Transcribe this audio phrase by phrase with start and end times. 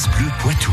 [0.00, 0.72] France Bleu Poitou.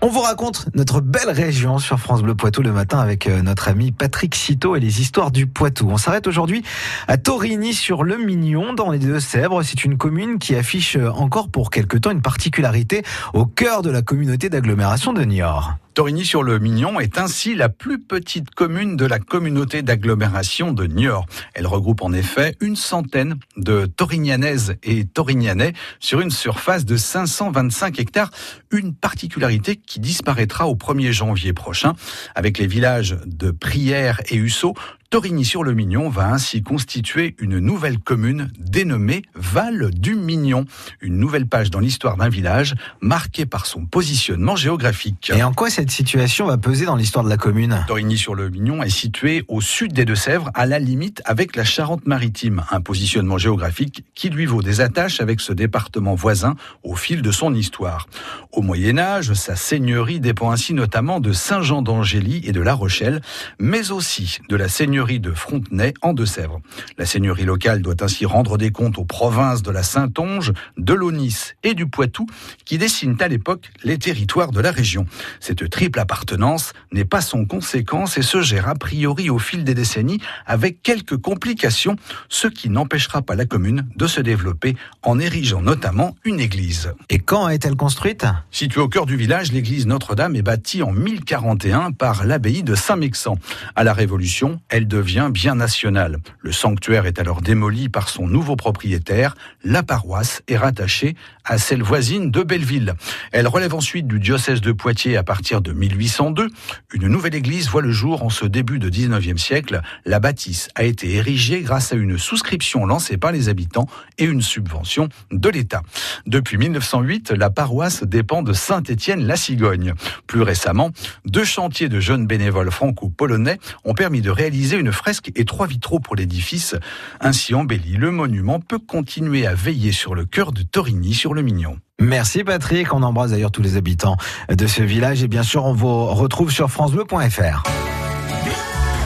[0.00, 3.66] On vous raconte notre belle région sur France Bleu Poitou le matin avec euh, notre
[3.66, 5.88] ami Patrick Citeau et les histoires du Poitou.
[5.90, 6.62] On s'arrête aujourd'hui
[7.08, 9.64] à Torigny sur le Mignon dans les Deux-Sèvres.
[9.64, 13.02] C'est une commune qui affiche euh, encore pour quelque temps une particularité
[13.34, 15.74] au cœur de la communauté d'agglomération de Niort.
[15.94, 21.26] Torigny-sur-le-Mignon est ainsi la plus petite commune de la communauté d'agglomération de Niort.
[21.54, 27.98] Elle regroupe en effet une centaine de Torignianaises et Torignanais sur une surface de 525
[27.98, 28.30] hectares,
[28.70, 31.92] une particularité qui disparaîtra au 1er janvier prochain
[32.34, 34.74] avec les villages de Prière et Hussot.
[35.12, 40.64] Torigny-sur-le-Mignon va ainsi constituer une nouvelle commune dénommée Val du Mignon,
[41.02, 45.30] une nouvelle page dans l'histoire d'un village marqué par son positionnement géographique.
[45.36, 47.84] Et en quoi cette situation va peser dans l'histoire de la commune?
[47.88, 53.36] Torigny-sur-le-Mignon est situé au sud des Deux-Sèvres, à la limite avec la Charente-Maritime, un positionnement
[53.36, 58.08] géographique qui lui vaut des attaches avec ce département voisin au fil de son histoire.
[58.50, 63.20] Au Moyen Âge, sa seigneurie dépend ainsi notamment de Saint-Jean d'Angély et de La Rochelle,
[63.58, 64.68] mais aussi de la
[65.02, 66.60] seigneurie de Frontenay en Deux-Sèvres.
[66.96, 71.54] La seigneurie locale doit ainsi rendre des comptes aux provinces de la Saintonge, de l'Aunis
[71.64, 72.26] et du Poitou
[72.64, 75.06] qui dessinent à l'époque les territoires de la région.
[75.40, 79.74] Cette triple appartenance n'est pas sans conséquence et se gère a priori au fil des
[79.74, 81.96] décennies avec quelques complications,
[82.28, 86.92] ce qui n'empêchera pas la commune de se développer en érigeant notamment une église.
[87.10, 88.24] Et quand est-elle construite?
[88.52, 93.36] Située au cœur du village, l'église Notre-Dame est bâtie en 1041 par l'abbaye de Saint-Mexan.
[93.74, 96.18] À la Révolution, elle devient bien national.
[96.40, 99.34] Le sanctuaire est alors démoli par son nouveau propriétaire.
[99.64, 102.94] La paroisse est rattachée à celle voisine de Belleville.
[103.32, 106.50] Elle relève ensuite du diocèse de Poitiers à partir de 1802.
[106.92, 109.80] Une nouvelle église voit le jour en ce début de 19e siècle.
[110.04, 114.42] La bâtisse a été érigée grâce à une souscription lancée par les habitants et une
[114.42, 115.82] subvention de l'État.
[116.26, 119.94] Depuis 1908, la paroisse dépend de Saint-Étienne-la-Cigogne.
[120.26, 120.90] Plus récemment,
[121.24, 126.00] deux chantiers de jeunes bénévoles franco-polonais ont permis de réaliser une fresque et trois vitraux
[126.00, 126.74] pour l'édifice.
[127.20, 131.42] Ainsi embelli, le monument peut continuer à veiller sur le cœur de Torigny sur le
[131.42, 131.78] Mignon.
[132.00, 134.16] Merci Patrick, on embrasse d'ailleurs tous les habitants
[134.50, 137.62] de ce village et bien sûr on vous retrouve sur francebleu.fr.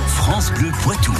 [0.06, 1.12] France Bleu Poitou.